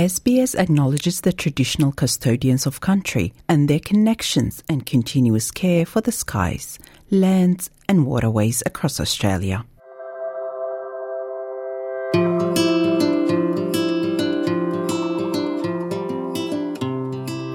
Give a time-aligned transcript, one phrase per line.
[0.00, 6.10] SBS acknowledges the traditional custodians of country and their connections and continuous care for the
[6.10, 6.78] skies,
[7.10, 9.62] lands, and waterways across Australia.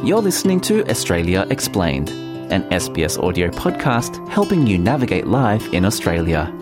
[0.05, 2.11] You're listening to Australia Explained,
[2.51, 6.53] an SBS audio podcast helping you navigate life in Australia.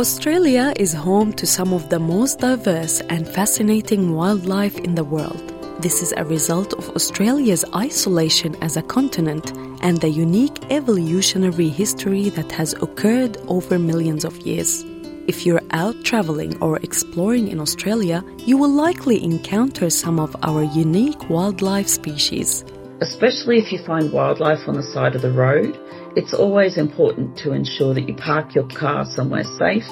[0.00, 5.42] Australia is home to some of the most diverse and fascinating wildlife in the world.
[5.82, 12.30] This is a result of Australia's isolation as a continent and the unique evolutionary history
[12.30, 14.86] that has occurred over millions of years.
[15.26, 20.62] If you're out traveling or exploring in Australia, you will likely encounter some of our
[20.62, 22.64] unique wildlife species.
[23.00, 25.78] Especially if you find wildlife on the side of the road,
[26.16, 29.88] it's always important to ensure that you park your car somewhere safe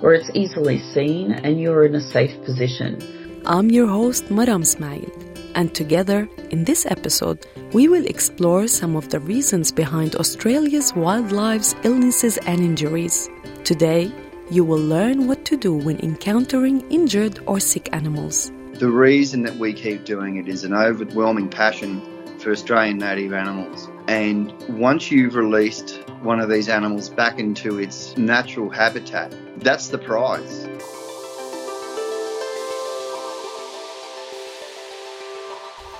[0.00, 2.98] where it's easily seen and you're in a safe position.
[3.46, 5.08] I'm your host, Maram Smail,
[5.54, 11.76] and together in this episode, we will explore some of the reasons behind Australia's wildlife's
[11.84, 13.28] illnesses and injuries.
[13.62, 14.12] Today,
[14.50, 18.50] you will learn what to do when encountering injured or sick animals.
[18.74, 22.02] The reason that we keep doing it is an overwhelming passion
[22.40, 23.88] for Australian native animals.
[24.06, 29.98] And once you've released one of these animals back into its natural habitat, that's the
[29.98, 30.68] prize.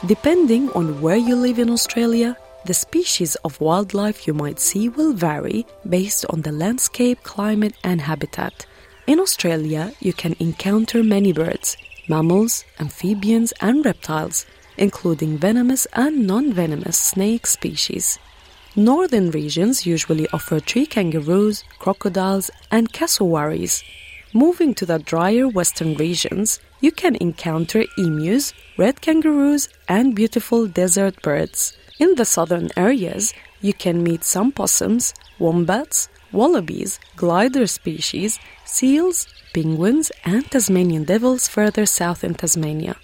[0.07, 5.13] Depending on where you live in Australia, the species of wildlife you might see will
[5.13, 8.65] vary based on the landscape, climate, and habitat.
[9.07, 11.77] In Australia, you can encounter many birds,
[12.09, 14.47] mammals, amphibians, and reptiles,
[14.79, 18.19] including venomous and non venomous snake species.
[18.77, 23.83] Northern regions usually offer tree kangaroos, crocodiles, and cassowaries.
[24.33, 31.21] Moving to the drier western regions, you can encounter emus, red kangaroos, and beautiful desert
[31.23, 31.77] birds.
[31.99, 40.13] In the southern areas, you can meet some possums, wombats, wallabies, glider species, seals, penguins,
[40.25, 42.97] and Tasmanian devils further south in Tasmania.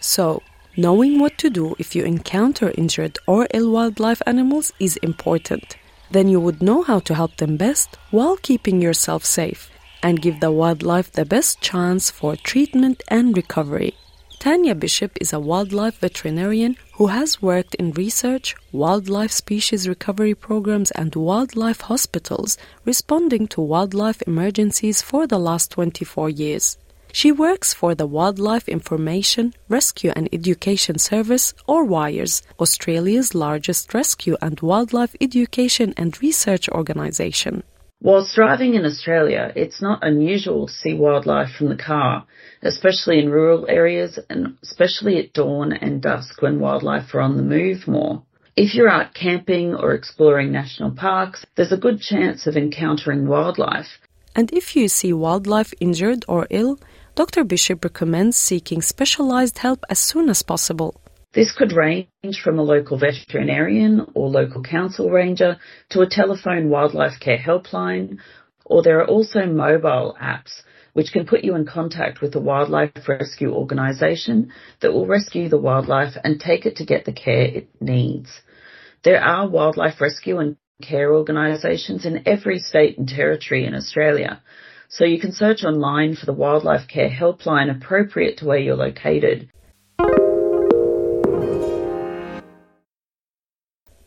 [0.00, 0.42] So,
[0.76, 5.76] knowing what to do if you encounter injured or ill wildlife animals is important.
[6.10, 9.70] Then you would know how to help them best while keeping yourself safe
[10.02, 13.94] and give the wildlife the best chance for treatment and recovery.
[14.38, 20.90] Tanya Bishop is a wildlife veterinarian who has worked in research, wildlife species recovery programs,
[20.92, 26.76] and wildlife hospitals responding to wildlife emergencies for the last 24 years.
[27.16, 34.36] She works for the Wildlife Information, Rescue and Education Service, or WIRES, Australia's largest rescue
[34.42, 37.62] and wildlife education and research organisation.
[38.02, 42.26] Whilst driving in Australia, it's not unusual to see wildlife from the car,
[42.60, 47.42] especially in rural areas and especially at dawn and dusk when wildlife are on the
[47.42, 48.24] move more.
[48.56, 53.88] If you're out camping or exploring national parks, there's a good chance of encountering wildlife.
[54.34, 56.78] And if you see wildlife injured or ill,
[57.16, 57.44] Dr.
[57.44, 61.00] Bishop recommends seeking specialized help as soon as possible.
[61.32, 65.56] This could range from a local veterinarian or local council ranger
[65.92, 68.18] to a telephone wildlife care helpline,
[68.66, 70.60] or there are also mobile apps
[70.92, 75.56] which can put you in contact with a wildlife rescue organisation that will rescue the
[75.56, 78.28] wildlife and take it to get the care it needs.
[79.04, 84.42] There are wildlife rescue and care organisations in every state and territory in Australia,
[84.88, 89.48] so you can search online for the wildlife care helpline appropriate to where you're located.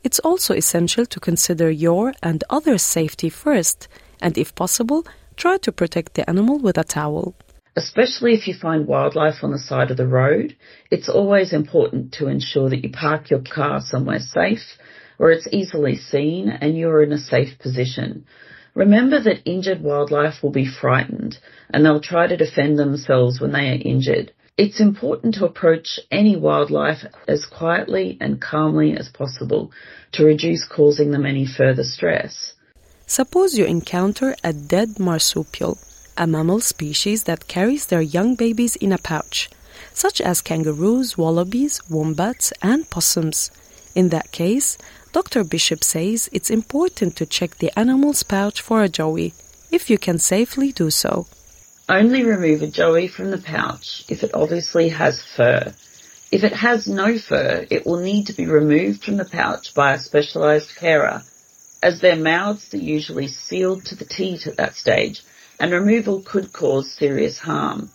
[0.03, 3.87] It's also essential to consider your and others' safety first,
[4.21, 7.35] and if possible, try to protect the animal with a towel.
[7.75, 10.55] Especially if you find wildlife on the side of the road,
[10.89, 14.77] it's always important to ensure that you park your car somewhere safe
[15.19, 18.25] where it's easily seen and you're in a safe position.
[18.73, 21.37] Remember that injured wildlife will be frightened
[21.69, 24.31] and they'll try to defend themselves when they are injured.
[24.57, 29.71] It's important to approach any wildlife as quietly and calmly as possible
[30.13, 32.53] to reduce causing them any further stress.
[33.07, 35.77] Suppose you encounter a dead marsupial,
[36.17, 39.49] a mammal species that carries their young babies in a pouch,
[39.93, 43.51] such as kangaroos, wallabies, wombats, and possums.
[43.95, 44.77] In that case,
[45.11, 45.43] Dr.
[45.43, 49.33] Bishop says it's important to check the animal's pouch for a joey,
[49.71, 51.25] if you can safely do so.
[51.87, 55.73] Only remove a joey from the pouch if it obviously has fur.
[56.31, 59.93] If it has no fur, it will need to be removed from the pouch by
[59.93, 61.23] a specialised carer,
[61.81, 65.23] as their mouths are usually sealed to the teat at that stage,
[65.59, 67.89] and removal could cause serious harm.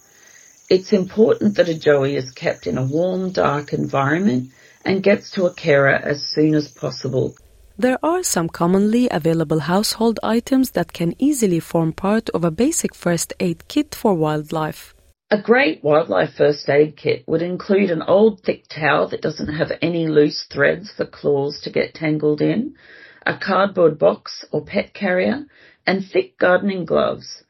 [0.69, 4.51] It's important that a joey is kept in a warm, dark environment
[4.85, 7.35] and gets to a carer as soon as possible.
[7.77, 12.95] There are some commonly available household items that can easily form part of a basic
[12.95, 14.95] first aid kit for wildlife.
[15.31, 19.73] A great wildlife first aid kit would include an old thick towel that doesn't have
[19.83, 22.77] any loose threads for claws to get tangled in,
[23.27, 25.47] a cardboard box or pet carrier,
[25.87, 27.43] and thick gardening gloves.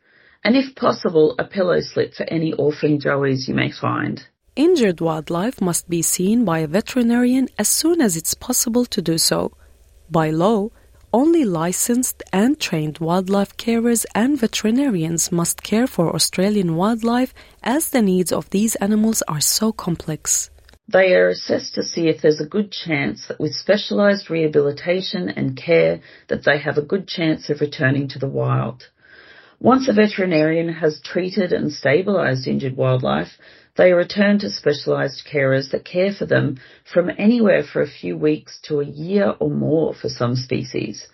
[0.42, 4.22] And if possible, a pillow slip for any orphan joeys you may find.
[4.56, 9.18] Injured wildlife must be seen by a veterinarian as soon as it's possible to do
[9.18, 9.50] so.
[10.08, 10.68] By law,
[11.12, 17.34] only licensed and trained wildlife carers and veterinarians must care for Australian wildlife
[17.64, 20.50] as the needs of these animals are so complex.
[20.86, 25.56] They are assessed to see if there's a good chance that with specialised rehabilitation and
[25.56, 25.98] care
[26.28, 28.84] that they have a good chance of returning to the wild.
[29.58, 33.38] Once a veterinarian has treated and stabilised injured wildlife,
[33.76, 36.58] they are returned to specialised carers that care for them
[36.92, 41.06] from anywhere for a few weeks to a year or more for some species.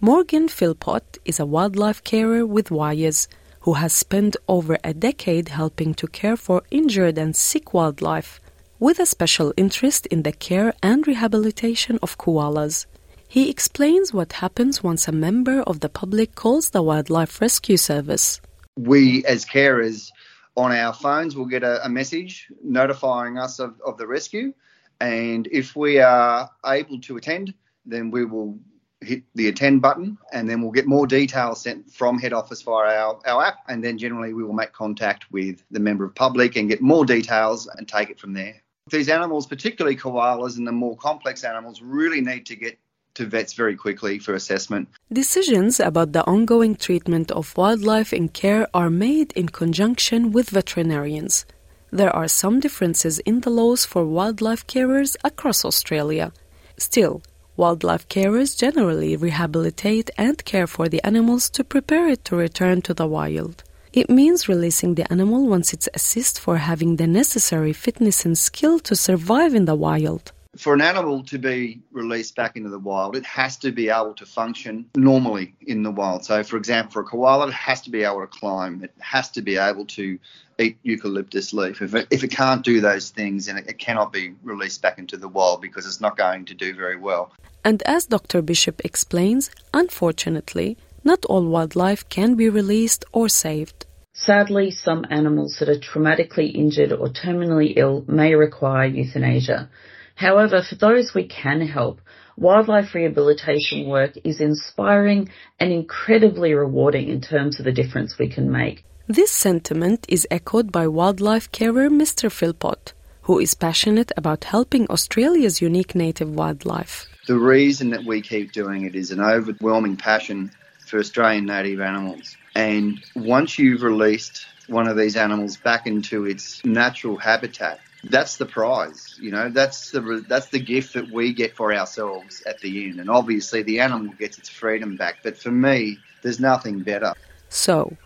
[0.00, 3.26] Morgan Philpott is a wildlife carer with Wires
[3.60, 8.38] who has spent over a decade helping to care for injured and sick wildlife,
[8.78, 12.84] with a special interest in the care and rehabilitation of koalas.
[13.26, 18.40] He explains what happens once a member of the public calls the Wildlife Rescue Service.
[18.76, 20.10] We, as carers,
[20.56, 24.52] on our phones, we'll get a, a message notifying us of, of the rescue.
[25.00, 27.54] And if we are able to attend,
[27.84, 28.58] then we will
[29.00, 32.96] hit the attend button and then we'll get more details sent from head office via
[32.96, 33.58] our, our app.
[33.68, 37.04] And then generally we will make contact with the member of public and get more
[37.04, 38.62] details and take it from there.
[38.90, 42.78] These animals, particularly koalas and the more complex animals, really need to get
[43.14, 44.88] to vets very quickly for assessment.
[45.12, 51.46] Decisions about the ongoing treatment of wildlife in care are made in conjunction with veterinarians.
[51.90, 56.32] There are some differences in the laws for wildlife carers across Australia.
[56.76, 57.22] Still,
[57.56, 62.94] wildlife carers generally rehabilitate and care for the animals to prepare it to return to
[62.94, 63.62] the wild.
[63.92, 68.80] It means releasing the animal once it's assessed for having the necessary fitness and skill
[68.80, 73.16] to survive in the wild for an animal to be released back into the wild,
[73.16, 76.24] it has to be able to function normally in the wild.
[76.24, 79.30] So, for example, for a koala, it has to be able to climb, it has
[79.32, 80.18] to be able to
[80.58, 81.82] eat eucalyptus leaf.
[81.82, 84.98] If it, if it can't do those things, then it, it cannot be released back
[84.98, 87.32] into the wild because it's not going to do very well.
[87.64, 88.42] And as Dr.
[88.42, 93.86] Bishop explains, unfortunately, not all wildlife can be released or saved.
[94.12, 99.68] Sadly, some animals that are traumatically injured or terminally ill may require euthanasia.
[100.14, 102.00] However, for those we can help,
[102.36, 108.50] wildlife rehabilitation work is inspiring and incredibly rewarding in terms of the difference we can
[108.50, 108.84] make.
[109.06, 112.30] This sentiment is echoed by wildlife carer Mr.
[112.32, 117.06] Philpott, who is passionate about helping Australia's unique native wildlife.
[117.26, 120.50] The reason that we keep doing it is an overwhelming passion
[120.86, 122.36] for Australian native animals.
[122.54, 128.46] And once you've released one of these animals back into its natural habitat, that's the
[128.46, 129.16] prize.
[129.20, 133.00] You know, that's the that's the gift that we get for ourselves at the end.
[133.00, 135.18] And obviously, the animal gets its freedom back.
[135.22, 137.12] But for me, there's nothing better.
[137.48, 137.96] So,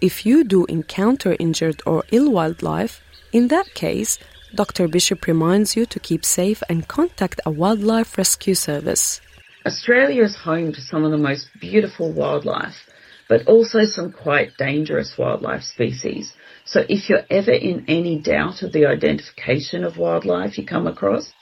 [0.00, 4.18] if you do encounter injured or ill wildlife, in that case,
[4.54, 4.88] Dr.
[4.88, 9.20] Bishop reminds you to keep safe and contact a wildlife rescue service.
[9.64, 12.88] Australia is home to some of the most beautiful wildlife,
[13.30, 16.32] but also some quite dangerous wildlife species.
[16.64, 21.32] So if you're ever in any doubt of the identification of wildlife you come across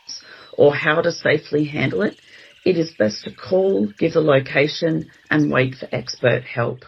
[0.53, 2.21] or how to safely handle it,
[2.67, 6.85] it is best to call, give the location and wait for expert help.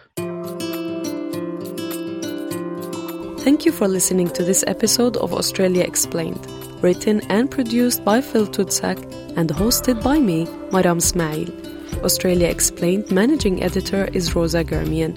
[3.39, 6.45] Thank you for listening to this episode of Australia Explained,
[6.83, 8.99] written and produced by Phil Tudsak
[9.35, 11.60] and hosted by me, Maram Smail.
[12.03, 15.15] Australia Explained managing editor is Rosa Germian.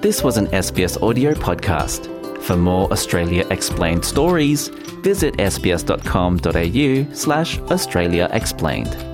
[0.00, 2.06] This was an SBS audio podcast.
[2.42, 4.68] For more Australia Explained stories,
[5.02, 9.07] visit sbs.com.au slash Australia Explained.